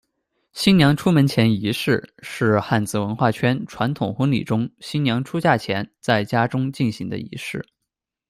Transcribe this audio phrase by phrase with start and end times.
[0.51, 7.63] 新娘出门前仪式是汉字文化圈传统婚礼中新娘出嫁前在家中进行的仪式。